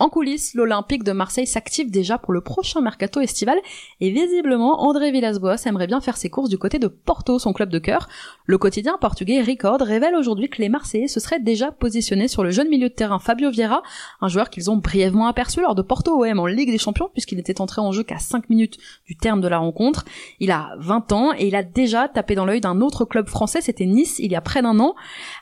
En 0.00 0.10
coulisses, 0.10 0.54
l'Olympique 0.54 1.02
de 1.02 1.10
Marseille 1.10 1.46
s'active 1.46 1.90
déjà 1.90 2.18
pour 2.18 2.32
le 2.32 2.40
prochain 2.40 2.80
mercato 2.80 3.20
estival 3.20 3.58
et 4.00 4.10
visiblement 4.10 4.84
André 4.84 5.10
Villas-Boas 5.10 5.56
aimerait 5.66 5.88
bien 5.88 6.00
faire 6.00 6.16
ses 6.16 6.30
courses 6.30 6.48
du 6.48 6.56
côté 6.56 6.78
de 6.78 6.86
Porto, 6.86 7.40
son 7.40 7.52
club 7.52 7.68
de 7.68 7.80
cœur. 7.80 8.08
Le 8.46 8.58
quotidien 8.58 8.96
portugais 9.00 9.42
Record 9.42 9.80
révèle 9.80 10.14
aujourd'hui 10.14 10.48
que 10.48 10.62
les 10.62 10.68
Marseillais 10.68 11.08
se 11.08 11.18
seraient 11.18 11.40
déjà 11.40 11.72
positionnés 11.72 12.28
sur 12.28 12.44
le 12.44 12.52
jeune 12.52 12.68
milieu 12.68 12.88
de 12.88 12.94
terrain 12.94 13.18
Fabio 13.18 13.50
Vieira, 13.50 13.82
un 14.20 14.28
joueur 14.28 14.50
qu'ils 14.50 14.70
ont 14.70 14.76
brièvement 14.76 15.26
aperçu 15.26 15.62
lors 15.62 15.74
de 15.74 15.82
Porto 15.82 16.24
OM 16.24 16.38
en 16.38 16.46
Ligue 16.46 16.70
des 16.70 16.78
Champions 16.78 17.08
puisqu'il 17.12 17.34
n'était 17.34 17.60
entré 17.60 17.80
en 17.80 17.90
jeu 17.90 18.04
qu'à 18.04 18.20
5 18.20 18.50
minutes 18.50 18.78
du 19.04 19.16
terme 19.16 19.40
de 19.40 19.48
la 19.48 19.58
rencontre. 19.58 20.04
Il 20.38 20.52
a 20.52 20.76
20 20.78 21.10
ans 21.10 21.32
et 21.36 21.48
il 21.48 21.56
a 21.56 21.64
déjà 21.64 22.06
tapé 22.06 22.36
dans 22.36 22.44
l'œil 22.44 22.60
d'un 22.60 22.80
autre 22.82 23.04
club 23.04 23.28
français, 23.28 23.60
c'était 23.60 23.86
Nice, 23.86 24.20
il 24.20 24.30
y 24.30 24.36
a 24.36 24.40
près 24.40 24.62
d'un 24.62 24.78
an. 24.78 24.94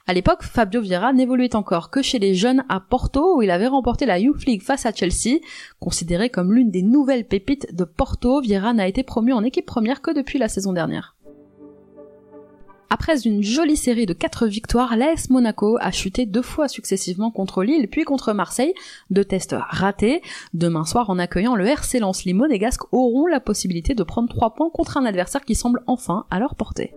À 0.07 0.15
l'époque, 0.15 0.45
Fabio 0.45 0.81
Vieira 0.81 1.13
n'évoluait 1.13 1.57
encore 1.57 1.91
que 1.91 2.01
chez 2.01 2.19
les 2.19 2.35
jeunes 2.35 2.65
à 2.71 2.81
Porto 2.81 3.37
où 3.37 3.43
il 3.43 3.51
avait 3.51 3.67
remporté 3.67 4.07
la 4.07 4.19
Youth 4.19 4.46
face 4.61 4.87
à 4.87 4.93
Chelsea. 4.93 5.41
Considéré 5.81 6.31
comme 6.31 6.55
l'une 6.55 6.71
des 6.71 6.83
nouvelles 6.83 7.27
pépites 7.27 7.75
de 7.75 7.85
Porto, 7.85 8.41
Vieira 8.41 8.73
n'a 8.73 8.89
été 8.89 9.03
promu 9.03 9.33
en 9.33 9.45
équipe 9.45 9.67
première 9.67 10.01
que 10.01 10.15
depuis 10.15 10.39
la 10.39 10.49
saison 10.49 10.73
dernière. 10.73 11.17
Après 12.89 13.27
une 13.27 13.43
jolie 13.43 13.77
série 13.77 14.07
de 14.07 14.13
quatre 14.13 14.47
victoires, 14.47 14.97
l'AS 14.97 15.29
Monaco 15.29 15.77
a 15.81 15.91
chuté 15.91 16.25
deux 16.25 16.43
fois 16.43 16.69
successivement 16.69 17.33
contre 17.33 17.65
Lille 17.65 17.89
puis 17.89 18.05
contre 18.05 18.33
Marseille, 18.33 18.75
deux 19.11 19.25
tests 19.25 19.57
ratés. 19.59 20.23
Demain 20.55 20.85
soir, 20.85 21.11
en 21.11 21.19
accueillant 21.19 21.57
le 21.57 21.67
RC 21.67 21.99
Lens, 21.99 22.25
les 22.25 22.33
Monégasques 22.33 22.93
auront 22.93 23.27
la 23.27 23.41
possibilité 23.41 23.95
de 23.95 24.03
prendre 24.05 24.29
trois 24.29 24.55
points 24.55 24.71
contre 24.73 24.97
un 24.99 25.05
adversaire 25.05 25.45
qui 25.45 25.57
semble 25.57 25.83
enfin 25.89 26.27
à 26.31 26.39
leur 26.39 26.55
portée. 26.55 26.95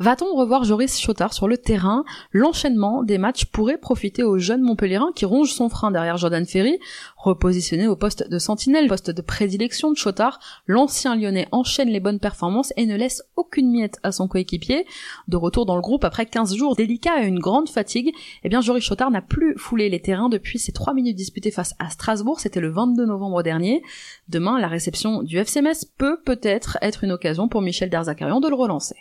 Va-t-on 0.00 0.34
revoir 0.34 0.64
Joris 0.64 0.98
Chotard 0.98 1.34
sur 1.34 1.46
le 1.46 1.58
terrain? 1.58 2.06
L'enchaînement 2.32 3.02
des 3.02 3.18
matchs 3.18 3.44
pourrait 3.44 3.76
profiter 3.76 4.22
au 4.22 4.38
jeune 4.38 4.62
Montpellierin 4.62 5.10
qui 5.14 5.26
ronge 5.26 5.52
son 5.52 5.68
frein 5.68 5.90
derrière 5.90 6.16
Jordan 6.16 6.46
Ferry, 6.46 6.78
repositionné 7.18 7.86
au 7.86 7.96
poste 7.96 8.26
de 8.26 8.38
sentinelle, 8.38 8.88
poste 8.88 9.10
de 9.10 9.20
prédilection 9.20 9.90
de 9.90 9.98
Chotard. 9.98 10.40
L'ancien 10.66 11.16
lyonnais 11.16 11.48
enchaîne 11.52 11.90
les 11.90 12.00
bonnes 12.00 12.18
performances 12.18 12.72
et 12.78 12.86
ne 12.86 12.96
laisse 12.96 13.22
aucune 13.36 13.70
miette 13.70 13.98
à 14.02 14.10
son 14.10 14.26
coéquipier. 14.26 14.86
De 15.28 15.36
retour 15.36 15.66
dans 15.66 15.76
le 15.76 15.82
groupe 15.82 16.04
après 16.04 16.24
15 16.24 16.54
jours 16.54 16.76
délicats 16.76 17.22
et 17.22 17.26
une 17.26 17.38
grande 17.38 17.68
fatigue, 17.68 18.10
eh 18.42 18.48
bien 18.48 18.62
Joris 18.62 18.82
Chotard 18.82 19.10
n'a 19.10 19.20
plus 19.20 19.54
foulé 19.58 19.90
les 19.90 20.00
terrains 20.00 20.30
depuis 20.30 20.58
ses 20.58 20.72
3 20.72 20.94
minutes 20.94 21.16
disputées 21.16 21.50
face 21.50 21.74
à 21.78 21.90
Strasbourg, 21.90 22.40
c'était 22.40 22.60
le 22.60 22.70
22 22.70 23.04
novembre 23.04 23.42
dernier. 23.42 23.82
Demain, 24.30 24.58
la 24.58 24.68
réception 24.68 25.22
du 25.22 25.36
FCMS 25.36 25.84
peut 25.98 26.22
peut-être 26.24 26.78
être 26.80 27.04
une 27.04 27.12
occasion 27.12 27.48
pour 27.48 27.60
Michel 27.60 27.90
Derzakarian 27.90 28.40
de 28.40 28.48
le 28.48 28.54
relancer. 28.54 28.96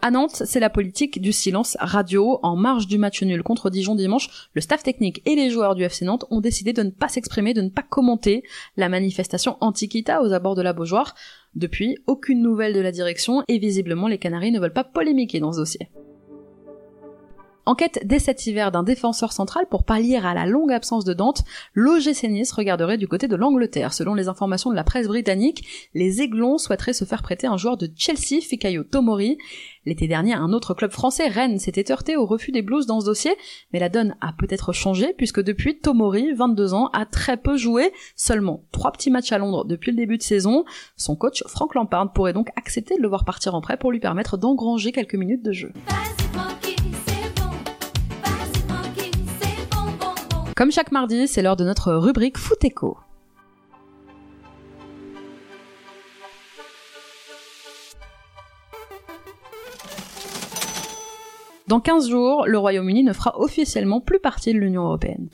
À 0.00 0.12
Nantes, 0.12 0.44
c'est 0.46 0.60
la 0.60 0.70
politique 0.70 1.20
du 1.20 1.32
silence 1.32 1.76
radio. 1.80 2.38
En 2.44 2.54
marge 2.54 2.86
du 2.86 2.98
match 2.98 3.20
nul 3.22 3.42
contre 3.42 3.68
Dijon 3.68 3.96
dimanche, 3.96 4.48
le 4.54 4.60
staff 4.60 4.84
technique 4.84 5.22
et 5.26 5.34
les 5.34 5.50
joueurs 5.50 5.74
du 5.74 5.82
FC 5.82 6.04
Nantes 6.04 6.24
ont 6.30 6.40
décidé 6.40 6.72
de 6.72 6.84
ne 6.84 6.90
pas 6.90 7.08
s'exprimer, 7.08 7.52
de 7.52 7.62
ne 7.62 7.68
pas 7.68 7.82
commenter 7.82 8.44
la 8.76 8.88
manifestation 8.88 9.56
Antiquita 9.60 10.22
aux 10.22 10.32
abords 10.32 10.54
de 10.54 10.62
la 10.62 10.72
Beaujoire. 10.72 11.16
Depuis, 11.56 11.98
aucune 12.06 12.42
nouvelle 12.42 12.74
de 12.74 12.80
la 12.80 12.92
direction 12.92 13.42
et 13.48 13.58
visiblement 13.58 14.06
les 14.06 14.18
Canaries 14.18 14.52
ne 14.52 14.60
veulent 14.60 14.72
pas 14.72 14.84
polémiquer 14.84 15.40
dans 15.40 15.52
ce 15.52 15.58
dossier. 15.58 15.90
Enquête 17.68 18.00
dès 18.02 18.18
cet 18.18 18.46
hiver 18.46 18.72
d'un 18.72 18.82
défenseur 18.82 19.30
central 19.30 19.66
pour 19.68 19.84
pallier 19.84 20.16
à 20.16 20.32
la 20.32 20.46
longue 20.46 20.72
absence 20.72 21.04
de 21.04 21.12
Dante, 21.12 21.44
l'OGC 21.74 22.22
Nice 22.30 22.50
regarderait 22.50 22.96
du 22.96 23.06
côté 23.06 23.28
de 23.28 23.36
l'Angleterre. 23.36 23.92
Selon 23.92 24.14
les 24.14 24.28
informations 24.28 24.70
de 24.70 24.74
la 24.74 24.84
presse 24.84 25.06
britannique, 25.06 25.90
les 25.92 26.22
Aiglons 26.22 26.56
souhaiteraient 26.56 26.94
se 26.94 27.04
faire 27.04 27.22
prêter 27.22 27.46
un 27.46 27.58
joueur 27.58 27.76
de 27.76 27.90
Chelsea, 27.94 28.40
Fikayo 28.40 28.84
Tomori. 28.84 29.36
L'été 29.84 30.08
dernier, 30.08 30.32
un 30.32 30.54
autre 30.54 30.72
club 30.72 30.92
français, 30.92 31.28
Rennes, 31.28 31.58
s'était 31.58 31.92
heurté 31.92 32.16
au 32.16 32.24
refus 32.24 32.52
des 32.52 32.62
Blues 32.62 32.86
dans 32.86 33.02
ce 33.02 33.04
dossier, 33.04 33.36
mais 33.74 33.80
la 33.80 33.90
donne 33.90 34.16
a 34.22 34.32
peut-être 34.32 34.72
changé 34.72 35.12
puisque 35.18 35.42
depuis, 35.42 35.78
Tomori, 35.78 36.32
22 36.32 36.72
ans, 36.72 36.88
a 36.94 37.04
très 37.04 37.36
peu 37.36 37.58
joué, 37.58 37.92
seulement 38.16 38.64
trois 38.72 38.92
petits 38.92 39.10
matchs 39.10 39.32
à 39.32 39.36
Londres 39.36 39.66
depuis 39.66 39.90
le 39.90 39.98
début 39.98 40.16
de 40.16 40.22
saison. 40.22 40.64
Son 40.96 41.16
coach, 41.16 41.44
Frank 41.46 41.74
Lampard, 41.74 42.14
pourrait 42.14 42.32
donc 42.32 42.48
accepter 42.56 42.96
de 42.96 43.02
le 43.02 43.08
voir 43.08 43.26
partir 43.26 43.54
en 43.54 43.60
prêt 43.60 43.76
pour 43.76 43.92
lui 43.92 44.00
permettre 44.00 44.38
d'engranger 44.38 44.90
quelques 44.90 45.16
minutes 45.16 45.44
de 45.44 45.52
jeu. 45.52 45.74
Comme 50.58 50.72
chaque 50.72 50.90
mardi, 50.90 51.28
c'est 51.28 51.40
l'heure 51.40 51.54
de 51.54 51.62
notre 51.62 51.92
rubrique 51.92 52.36
Foot 52.36 52.64
Echo. 52.64 52.98
Dans 61.68 61.80
15 61.80 62.08
jours, 62.08 62.46
le 62.46 62.56
Royaume-Uni 62.56 63.04
ne 63.04 63.12
fera 63.12 63.38
officiellement 63.38 64.00
plus 64.00 64.20
partie 64.20 64.54
de 64.54 64.58
l'Union 64.58 64.84
européenne. 64.84 65.28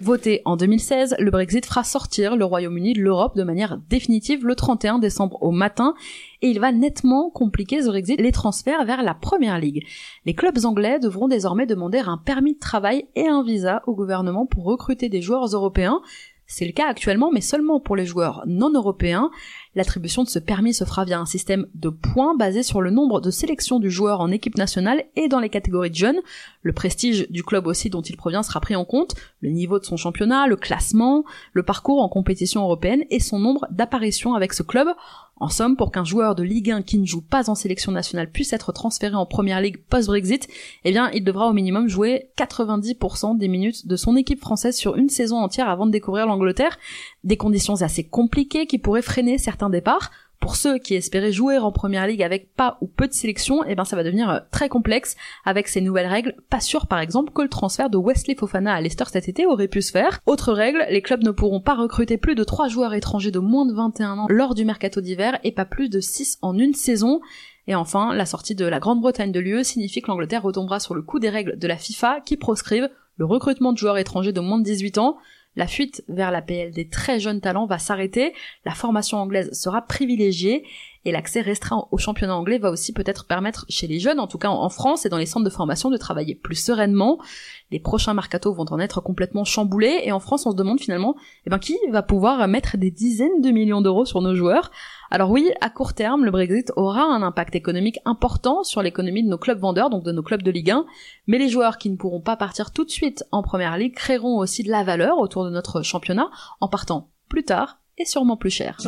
Voté 0.00 0.42
en 0.44 0.56
2016, 0.56 1.16
le 1.18 1.30
Brexit 1.32 1.66
fera 1.66 1.82
sortir 1.82 2.36
le 2.36 2.44
Royaume-Uni 2.44 2.92
de 2.92 3.00
l'Europe 3.00 3.36
de 3.36 3.42
manière 3.42 3.78
définitive 3.90 4.46
le 4.46 4.54
31 4.54 5.00
décembre 5.00 5.42
au 5.42 5.50
matin 5.50 5.94
et 6.40 6.50
il 6.50 6.60
va 6.60 6.70
nettement 6.70 7.30
compliquer 7.30 7.80
The 7.80 7.86
Brexit 7.86 8.20
les 8.20 8.30
transferts 8.30 8.84
vers 8.84 9.02
la 9.02 9.14
Première 9.14 9.58
Ligue. 9.58 9.84
Les 10.24 10.34
clubs 10.34 10.64
anglais 10.64 11.00
devront 11.00 11.26
désormais 11.26 11.66
demander 11.66 11.98
un 11.98 12.16
permis 12.16 12.54
de 12.54 12.60
travail 12.60 13.06
et 13.16 13.26
un 13.26 13.42
visa 13.42 13.82
au 13.88 13.96
gouvernement 13.96 14.46
pour 14.46 14.62
recruter 14.62 15.08
des 15.08 15.20
joueurs 15.20 15.46
européens. 15.46 16.00
C'est 16.46 16.66
le 16.66 16.72
cas 16.72 16.86
actuellement, 16.86 17.30
mais 17.32 17.40
seulement 17.40 17.80
pour 17.80 17.96
les 17.96 18.04
joueurs 18.04 18.44
non 18.46 18.70
européens. 18.70 19.30
L'attribution 19.74 20.22
de 20.22 20.28
ce 20.28 20.38
permis 20.38 20.74
se 20.74 20.84
fera 20.84 21.04
via 21.04 21.18
un 21.18 21.24
système 21.24 21.66
de 21.74 21.88
points 21.88 22.36
basé 22.36 22.62
sur 22.62 22.82
le 22.82 22.90
nombre 22.90 23.20
de 23.20 23.30
sélections 23.30 23.78
du 23.78 23.90
joueur 23.90 24.20
en 24.20 24.30
équipe 24.30 24.58
nationale 24.58 25.04
et 25.16 25.28
dans 25.28 25.40
les 25.40 25.48
catégories 25.48 25.90
de 25.90 25.94
jeunes. 25.94 26.20
Le 26.60 26.74
prestige 26.74 27.26
du 27.30 27.42
club 27.42 27.66
aussi 27.66 27.88
dont 27.88 28.02
il 28.02 28.16
provient 28.16 28.42
sera 28.42 28.60
pris 28.60 28.76
en 28.76 28.84
compte, 28.84 29.14
le 29.40 29.48
niveau 29.48 29.78
de 29.78 29.84
son 29.84 29.96
championnat, 29.96 30.46
le 30.46 30.56
classement, 30.56 31.24
le 31.54 31.62
parcours 31.62 32.02
en 32.02 32.08
compétition 32.08 32.62
européenne 32.62 33.04
et 33.10 33.20
son 33.20 33.38
nombre 33.38 33.66
d'apparitions 33.70 34.34
avec 34.34 34.52
ce 34.52 34.62
club. 34.62 34.88
En 35.42 35.48
somme, 35.48 35.76
pour 35.76 35.90
qu'un 35.90 36.04
joueur 36.04 36.36
de 36.36 36.44
Ligue 36.44 36.70
1 36.70 36.82
qui 36.82 36.98
ne 36.98 37.04
joue 37.04 37.20
pas 37.20 37.50
en 37.50 37.56
sélection 37.56 37.90
nationale 37.90 38.30
puisse 38.30 38.52
être 38.52 38.70
transféré 38.70 39.16
en 39.16 39.26
première 39.26 39.60
ligue 39.60 39.78
post-Brexit, 39.88 40.46
eh 40.84 40.92
bien, 40.92 41.10
il 41.10 41.24
devra 41.24 41.48
au 41.48 41.52
minimum 41.52 41.88
jouer 41.88 42.30
90% 42.38 43.38
des 43.38 43.48
minutes 43.48 43.88
de 43.88 43.96
son 43.96 44.14
équipe 44.14 44.38
française 44.38 44.76
sur 44.76 44.94
une 44.94 45.08
saison 45.08 45.38
entière 45.38 45.68
avant 45.68 45.86
de 45.86 45.90
découvrir 45.90 46.26
l'Angleterre. 46.26 46.78
Des 47.24 47.36
conditions 47.36 47.82
assez 47.82 48.04
compliquées 48.04 48.66
qui 48.66 48.78
pourraient 48.78 49.02
freiner 49.02 49.36
certains 49.36 49.61
départs. 49.70 50.10
Pour 50.42 50.56
ceux 50.56 50.78
qui 50.78 50.96
espéraient 50.96 51.30
jouer 51.30 51.58
en 51.58 51.70
première 51.70 52.08
ligue 52.08 52.22
avec 52.22 52.52
pas 52.56 52.76
ou 52.80 52.88
peu 52.88 53.06
de 53.06 53.12
sélection, 53.12 53.62
eh 53.64 53.76
ben 53.76 53.84
ça 53.84 53.94
va 53.94 54.02
devenir 54.02 54.28
euh, 54.28 54.40
très 54.50 54.68
complexe 54.68 55.14
avec 55.44 55.68
ces 55.68 55.80
nouvelles 55.80 56.08
règles. 56.08 56.34
Pas 56.50 56.58
sûr 56.58 56.88
par 56.88 56.98
exemple 56.98 57.32
que 57.32 57.42
le 57.42 57.48
transfert 57.48 57.90
de 57.90 57.96
Wesley 57.96 58.34
Fofana 58.34 58.74
à 58.74 58.80
Leicester 58.80 59.04
cet 59.12 59.28
été 59.28 59.46
aurait 59.46 59.68
pu 59.68 59.82
se 59.82 59.92
faire. 59.92 60.18
Autre 60.26 60.52
règle, 60.52 60.84
les 60.90 61.00
clubs 61.00 61.22
ne 61.22 61.30
pourront 61.30 61.60
pas 61.60 61.76
recruter 61.76 62.18
plus 62.18 62.34
de 62.34 62.42
3 62.42 62.66
joueurs 62.66 62.92
étrangers 62.92 63.30
de 63.30 63.38
moins 63.38 63.66
de 63.66 63.72
21 63.72 64.18
ans 64.18 64.26
lors 64.28 64.56
du 64.56 64.64
mercato 64.64 65.00
d'hiver 65.00 65.38
et 65.44 65.52
pas 65.52 65.64
plus 65.64 65.88
de 65.88 66.00
6 66.00 66.38
en 66.42 66.58
une 66.58 66.74
saison. 66.74 67.20
Et 67.68 67.76
enfin, 67.76 68.12
la 68.12 68.26
sortie 68.26 68.56
de 68.56 68.66
la 68.66 68.80
Grande-Bretagne 68.80 69.30
de 69.30 69.38
l'UE 69.38 69.62
signifie 69.62 70.02
que 70.02 70.08
l'Angleterre 70.08 70.42
retombera 70.42 70.80
sur 70.80 70.96
le 70.96 71.02
coup 71.02 71.20
des 71.20 71.30
règles 71.30 71.56
de 71.56 71.68
la 71.68 71.76
FIFA 71.76 72.20
qui 72.26 72.36
proscrivent 72.36 72.90
le 73.16 73.24
recrutement 73.26 73.72
de 73.72 73.78
joueurs 73.78 73.98
étrangers 73.98 74.32
de 74.32 74.40
moins 74.40 74.58
de 74.58 74.64
18 74.64 74.98
ans. 74.98 75.18
La 75.54 75.66
fuite 75.66 76.02
vers 76.08 76.30
la 76.30 76.40
PL 76.40 76.72
des 76.72 76.88
très 76.88 77.20
jeunes 77.20 77.42
talents 77.42 77.66
va 77.66 77.78
s'arrêter, 77.78 78.32
la 78.64 78.72
formation 78.72 79.18
anglaise 79.18 79.52
sera 79.52 79.82
privilégiée 79.82 80.64
et 81.04 81.12
l'accès 81.12 81.40
restreint 81.40 81.88
au 81.90 81.98
championnat 81.98 82.34
anglais 82.34 82.58
va 82.58 82.70
aussi 82.70 82.92
peut-être 82.92 83.26
permettre 83.26 83.66
chez 83.68 83.86
les 83.86 83.98
jeunes, 83.98 84.20
en 84.20 84.26
tout 84.26 84.38
cas 84.38 84.48
en 84.48 84.68
France 84.68 85.04
et 85.04 85.08
dans 85.08 85.18
les 85.18 85.26
centres 85.26 85.44
de 85.44 85.50
formation, 85.50 85.90
de 85.90 85.96
travailler 85.96 86.34
plus 86.34 86.54
sereinement. 86.54 87.18
Les 87.70 87.80
prochains 87.80 88.14
mercatos 88.14 88.54
vont 88.54 88.66
en 88.70 88.78
être 88.78 89.00
complètement 89.00 89.44
chamboulés 89.44 90.00
et 90.04 90.12
en 90.12 90.20
France 90.20 90.46
on 90.46 90.52
se 90.52 90.56
demande 90.56 90.80
finalement 90.80 91.16
eh 91.44 91.50
ben, 91.50 91.58
qui 91.58 91.76
va 91.90 92.02
pouvoir 92.02 92.46
mettre 92.48 92.76
des 92.76 92.90
dizaines 92.90 93.40
de 93.40 93.50
millions 93.50 93.80
d'euros 93.80 94.04
sur 94.04 94.22
nos 94.22 94.34
joueurs? 94.34 94.70
Alors 95.14 95.30
oui, 95.30 95.50
à 95.60 95.68
court 95.68 95.92
terme, 95.92 96.24
le 96.24 96.30
Brexit 96.30 96.72
aura 96.74 97.02
un 97.02 97.20
impact 97.20 97.54
économique 97.54 97.98
important 98.06 98.64
sur 98.64 98.80
l'économie 98.80 99.22
de 99.22 99.28
nos 99.28 99.36
clubs 99.36 99.58
vendeurs, 99.58 99.90
donc 99.90 100.04
de 100.04 100.10
nos 100.10 100.22
clubs 100.22 100.42
de 100.42 100.50
Ligue 100.50 100.70
1, 100.70 100.86
mais 101.26 101.36
les 101.36 101.50
joueurs 101.50 101.76
qui 101.76 101.90
ne 101.90 101.96
pourront 101.96 102.22
pas 102.22 102.34
partir 102.34 102.70
tout 102.70 102.82
de 102.82 102.90
suite 102.90 103.22
en 103.30 103.42
première 103.42 103.76
ligue 103.76 103.94
créeront 103.94 104.38
aussi 104.38 104.62
de 104.62 104.70
la 104.70 104.84
valeur 104.84 105.18
autour 105.18 105.44
de 105.44 105.50
notre 105.50 105.82
championnat 105.82 106.30
en 106.62 106.68
partant 106.68 107.10
plus 107.28 107.44
tard 107.44 107.76
et 107.98 108.06
sûrement 108.06 108.38
plus 108.38 108.48
cher. 108.48 108.78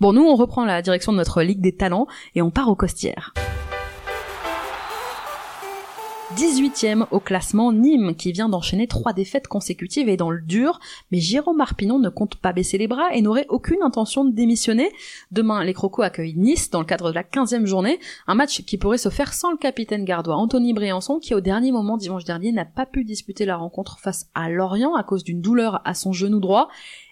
Bon, 0.00 0.12
nous, 0.14 0.24
on 0.24 0.36
reprend 0.36 0.64
la 0.64 0.80
direction 0.80 1.12
de 1.12 1.18
notre 1.18 1.42
Ligue 1.42 1.60
des 1.60 1.76
Talents 1.76 2.06
et 2.34 2.40
on 2.40 2.50
part 2.50 2.70
au 2.70 2.74
Costières. 2.74 3.34
18e 6.36 7.06
au 7.10 7.20
classement 7.20 7.72
Nîmes 7.72 8.14
qui 8.14 8.32
vient 8.32 8.48
d'enchaîner 8.48 8.86
trois 8.86 9.12
défaites 9.12 9.48
consécutives 9.48 10.08
et 10.08 10.16
dans 10.16 10.30
le 10.30 10.40
dur, 10.40 10.80
mais 11.10 11.18
Jérôme 11.18 11.58
Marpinon 11.58 11.98
ne 11.98 12.08
compte 12.08 12.36
pas 12.36 12.52
baisser 12.52 12.78
les 12.78 12.88
bras 12.88 13.12
et 13.12 13.20
n'aurait 13.20 13.46
aucune 13.48 13.82
intention 13.82 14.24
de 14.24 14.32
démissionner. 14.32 14.90
Demain, 15.30 15.62
les 15.62 15.74
Crocos 15.74 16.02
accueillent 16.02 16.36
Nice 16.36 16.70
dans 16.70 16.80
le 16.80 16.86
cadre 16.86 17.10
de 17.10 17.14
la 17.14 17.22
15e 17.22 17.66
journée, 17.66 18.00
un 18.26 18.34
match 18.34 18.62
qui 18.64 18.78
pourrait 18.78 18.98
se 18.98 19.10
faire 19.10 19.34
sans 19.34 19.50
le 19.50 19.58
capitaine 19.58 20.04
gardois 20.04 20.36
Anthony 20.36 20.72
Briançon 20.72 21.18
qui 21.18 21.34
au 21.34 21.40
dernier 21.40 21.70
moment 21.70 21.98
dimanche 21.98 22.24
dernier 22.24 22.52
n'a 22.52 22.64
pas 22.64 22.86
pu 22.86 23.04
disputer 23.04 23.44
la 23.44 23.56
rencontre 23.56 23.98
face 23.98 24.30
à 24.34 24.48
Lorient 24.48 24.94
à 24.94 25.02
cause 25.02 25.24
d'une 25.24 25.42
douleur 25.42 25.82
à 25.84 25.92
son 25.94 26.12
genou 26.12 26.40
droit 26.40 26.68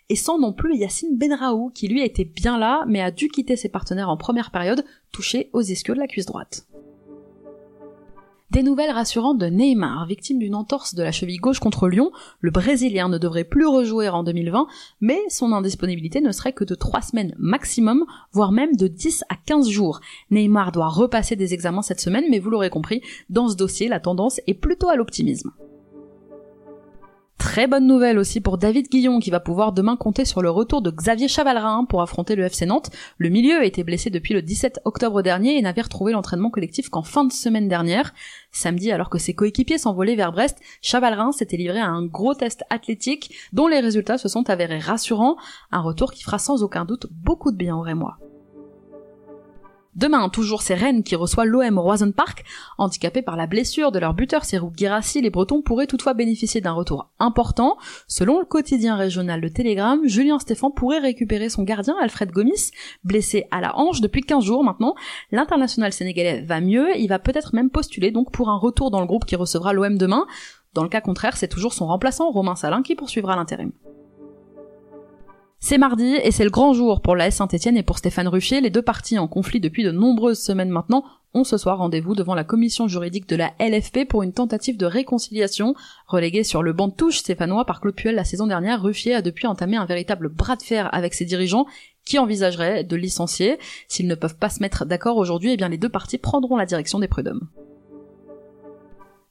et 0.09 0.17
sans 0.17 0.39
non 0.39 0.53
plus 0.53 0.77
Yacine 0.77 1.17
Benraou, 1.17 1.71
qui 1.71 1.89
lui 1.89 2.03
était 2.03 2.25
bien 2.25 2.59
là, 2.59 2.85
mais 2.89 3.01
a 3.01 3.11
dû 3.11 3.29
quitter 3.29 3.57
ses 3.57 3.69
partenaires 3.69 4.09
en 4.09 4.17
première 4.17 4.51
période, 4.51 4.85
touché 5.13 5.51
aux 5.53 5.63
ischios 5.63 5.95
de 5.95 6.01
la 6.01 6.09
cuisse 6.09 6.27
droite. 6.27 6.67
Des 8.51 8.65
nouvelles 8.65 8.91
rassurantes 8.91 9.39
de 9.39 9.47
Neymar, 9.47 10.07
victime 10.07 10.41
d'une 10.41 10.57
entorse 10.57 10.97
de 10.97 11.05
la 11.05 11.13
cheville 11.13 11.39
gauche 11.39 11.61
contre 11.61 11.87
Lyon, 11.87 12.11
le 12.41 12.51
Brésilien 12.51 13.09
ne 13.09 13.17
devrait 13.17 13.45
plus 13.45 13.67
rejouer 13.67 14.09
en 14.09 14.25
2020, 14.25 14.67
mais 15.01 15.21
son 15.29 15.53
indisponibilité 15.53 16.21
ne 16.21 16.33
serait 16.33 16.53
que 16.53 16.65
de 16.65 16.75
3 16.75 17.01
semaines 17.01 17.37
maximum, 17.39 18.05
voire 18.33 18.51
même 18.51 18.75
de 18.75 18.89
10 18.89 19.23
à 19.29 19.37
15 19.37 19.69
jours. 19.69 20.01
Neymar 20.33 20.73
doit 20.73 20.89
repasser 20.89 21.37
des 21.37 21.55
examens 21.55 21.83
cette 21.83 22.01
semaine, 22.01 22.25
mais 22.29 22.41
vous 22.41 22.51
l'aurez 22.51 22.71
compris, 22.71 23.03
dans 23.29 23.49
ce 23.49 23.55
dossier, 23.55 23.87
la 23.87 24.01
tendance 24.01 24.41
est 24.49 24.55
plutôt 24.55 24.89
à 24.89 24.97
l'optimisme. 24.97 25.53
Très 27.41 27.67
bonne 27.67 27.87
nouvelle 27.87 28.19
aussi 28.19 28.43
pour 28.43 28.59
David 28.59 28.91
Guillon 28.91 29.19
qui 29.19 29.31
va 29.31 29.41
pouvoir 29.41 29.73
demain 29.73 29.97
compter 29.97 30.27
sur 30.27 30.43
le 30.43 30.51
retour 30.51 30.83
de 30.83 30.91
Xavier 30.91 31.27
Chavalrin 31.27 31.87
pour 31.89 32.03
affronter 32.03 32.37
le 32.37 32.45
FC 32.45 32.67
Nantes. 32.67 32.91
Le 33.17 33.31
milieu 33.31 33.57
a 33.57 33.65
été 33.65 33.83
blessé 33.83 34.11
depuis 34.11 34.35
le 34.35 34.43
17 34.43 34.81
octobre 34.85 35.23
dernier 35.23 35.57
et 35.57 35.63
n'avait 35.63 35.81
retrouvé 35.81 36.13
l'entraînement 36.13 36.51
collectif 36.51 36.91
qu'en 36.91 37.03
fin 37.03 37.25
de 37.25 37.33
semaine 37.33 37.67
dernière. 37.67 38.13
Samedi, 38.53 38.93
alors 38.93 39.09
que 39.09 39.17
ses 39.17 39.33
coéquipiers 39.33 39.79
s'envolaient 39.79 40.17
vers 40.17 40.33
Brest, 40.33 40.59
Chavalrin 40.83 41.33
s'était 41.33 41.57
livré 41.57 41.81
à 41.81 41.89
un 41.89 42.05
gros 42.05 42.35
test 42.35 42.63
athlétique 42.69 43.35
dont 43.55 43.69
les 43.69 43.81
résultats 43.81 44.19
se 44.19 44.29
sont 44.29 44.51
avérés 44.51 44.79
rassurants, 44.79 45.37
un 45.73 45.81
retour 45.81 46.13
qui 46.13 46.23
fera 46.23 46.39
sans 46.39 46.63
aucun 46.63 46.85
doute 46.85 47.07
beaucoup 47.11 47.53
de 47.53 47.57
bien 47.57 47.75
au 47.75 47.81
Rémois. 47.81 48.19
Demain, 49.97 50.29
toujours 50.29 50.63
c'est 50.63 50.75
Rennes 50.75 51.03
qui 51.03 51.17
reçoit 51.17 51.45
l'OM 51.45 51.79
Roison 51.79 52.13
Park. 52.13 52.45
Handicapés 52.79 53.23
par 53.23 53.37
la 53.37 53.49
blessure 53.49 53.91
de 53.91 53.99
leur 53.99 54.15
buteur 54.15 54.45
Serou 54.45 54.73
Girassi, 54.77 55.21
les 55.21 55.31
Bretons 55.31 55.63
pourraient 55.63 55.89
toutefois 55.89 56.15
bénéficier 56.15 56.61
d'un 56.61 56.73
retour 56.73 57.11
important. 57.19 57.77
Selon 58.07 58.39
le 58.39 58.45
quotidien 58.45 58.95
régional 58.95 59.41
Le 59.41 59.51
Télégramme, 59.51 60.07
Julien 60.07 60.39
Stéphan 60.39 60.71
pourrait 60.71 61.01
récupérer 61.01 61.49
son 61.49 61.65
gardien 61.65 61.97
Alfred 62.01 62.31
Gomis, 62.31 62.71
blessé 63.03 63.47
à 63.51 63.61
la 63.61 63.77
hanche 63.77 64.01
depuis 64.01 64.23
15 64.23 64.45
jours 64.45 64.63
maintenant. 64.63 64.95
L'international 65.33 65.93
sénégalais 65.93 66.43
va 66.43 66.61
mieux, 66.61 66.97
il 66.97 67.09
va 67.09 67.19
peut-être 67.19 67.53
même 67.53 67.71
postuler 67.71 68.13
donc 68.13 68.31
pour 68.31 68.49
un 68.49 68.59
retour 68.59 68.93
dans 68.93 69.01
le 69.01 69.07
groupe 69.07 69.25
qui 69.25 69.35
recevra 69.35 69.73
l'OM 69.73 69.99
demain. 69.99 70.27
Dans 70.73 70.85
le 70.85 70.89
cas 70.89 71.01
contraire, 71.01 71.37
c'est 71.37 71.49
toujours 71.49 71.73
son 71.73 71.87
remplaçant 71.87 72.31
Romain 72.31 72.55
Salin 72.55 72.83
qui 72.83 72.95
poursuivra 72.95 73.35
l'intérim. 73.35 73.73
C'est 75.63 75.77
mardi 75.77 76.17
et 76.25 76.31
c'est 76.31 76.45
le 76.45 76.51
grand 76.51 76.73
jour 76.73 77.03
pour 77.03 77.15
la 77.15 77.31
Saint-Etienne 77.31 77.77
et 77.77 77.83
pour 77.83 77.99
Stéphane 77.99 78.27
Ruffier. 78.29 78.63
Les 78.63 78.71
deux 78.71 78.83
parties 78.83 79.19
en 79.19 79.29
conflit 79.29 79.61
depuis 79.61 79.85
de 79.85 79.91
nombreuses 79.91 80.41
semaines 80.41 80.71
maintenant 80.71 81.05
ont 81.35 81.45
ce 81.45 81.59
soir 81.59 81.79
rendez-vous 81.79 82.15
devant 82.15 82.35
la 82.35 82.45
commission 82.45 82.89
juridique 82.89 83.29
de 83.29 83.37
la 83.37 83.53
LFP 83.61 84.09
pour 84.09 84.23
une 84.23 84.33
tentative 84.33 84.79
de 84.79 84.87
réconciliation. 84.87 85.75
Relégué 86.07 86.45
sur 86.45 86.63
le 86.63 86.73
banc 86.73 86.89
de 86.89 86.95
touche 86.95 87.19
stéphanois 87.19 87.67
par 87.67 87.83
Claude 87.83 87.95
la 88.07 88.25
saison 88.25 88.47
dernière, 88.47 88.83
Ruffier 88.83 89.15
a 89.15 89.23
depuis 89.23 89.47
entamé 89.47 89.77
un 89.77 89.85
véritable 89.85 90.31
bras 90.31 90.57
de 90.57 90.63
fer 90.63 90.89
avec 90.93 91.13
ses 91.13 91.27
dirigeants 91.27 91.67
qui 92.07 92.19
envisageraient 92.19 92.83
de 92.83 92.97
licencier. 92.97 93.59
S'ils 93.87 94.09
ne 94.09 94.15
peuvent 94.15 94.39
pas 94.39 94.49
se 94.49 94.61
mettre 94.61 94.87
d'accord 94.87 95.19
aujourd'hui, 95.19 95.53
eh 95.53 95.57
bien 95.59 95.69
les 95.69 95.79
deux 95.79 95.91
parties 95.91 96.19
prendront 96.19 96.57
la 96.57 96.67
direction 96.67 96.99
des 96.99 97.07
prud'hommes. 97.07 97.49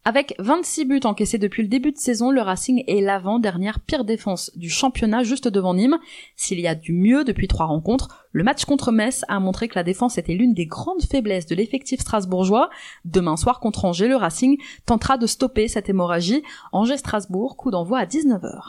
Avec 0.09 0.33
26 0.39 0.85
buts 0.85 0.99
encaissés 1.03 1.37
depuis 1.37 1.61
le 1.61 1.69
début 1.69 1.91
de 1.91 1.97
saison, 1.99 2.31
le 2.31 2.41
Racing 2.41 2.83
est 2.87 2.99
l'avant-dernière 2.99 3.79
pire 3.79 4.05
défense 4.05 4.49
du 4.55 4.67
championnat 4.67 5.21
juste 5.21 5.47
devant 5.47 5.75
Nîmes. 5.75 5.99
S'il 6.35 6.59
y 6.59 6.65
a 6.65 6.73
du 6.73 6.93
mieux 6.93 7.23
depuis 7.23 7.47
trois 7.47 7.67
rencontres, 7.67 8.25
le 8.31 8.43
match 8.43 8.65
contre 8.65 8.91
Metz 8.91 9.23
a 9.27 9.39
montré 9.39 9.67
que 9.67 9.75
la 9.75 9.83
défense 9.83 10.17
était 10.17 10.33
l'une 10.33 10.55
des 10.55 10.65
grandes 10.65 11.03
faiblesses 11.03 11.45
de 11.45 11.53
l'effectif 11.53 11.99
strasbourgeois. 11.99 12.71
Demain 13.05 13.37
soir 13.37 13.59
contre 13.59 13.85
Angers, 13.85 14.07
le 14.07 14.15
Racing 14.15 14.57
tentera 14.87 15.19
de 15.19 15.27
stopper 15.27 15.67
cette 15.67 15.89
hémorragie. 15.89 16.41
Angers-Strasbourg, 16.71 17.55
coup 17.55 17.69
d'envoi 17.69 17.99
à 17.99 18.05
19h. 18.05 18.61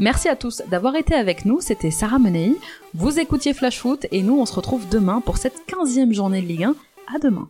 Merci 0.00 0.28
à 0.28 0.34
tous 0.34 0.60
d'avoir 0.68 0.96
été 0.96 1.14
avec 1.14 1.44
nous, 1.44 1.60
c'était 1.60 1.92
Sarah 1.92 2.18
Menei. 2.18 2.56
Vous 2.94 3.20
écoutiez 3.20 3.54
Flash 3.54 3.78
Foot 3.78 4.08
et 4.10 4.24
nous 4.24 4.40
on 4.40 4.44
se 4.44 4.54
retrouve 4.54 4.88
demain 4.88 5.20
pour 5.20 5.36
cette 5.36 5.68
15e 5.68 6.12
journée 6.12 6.42
de 6.42 6.46
Ligue 6.48 6.64
1. 6.64 6.74
À 7.14 7.20
demain. 7.20 7.48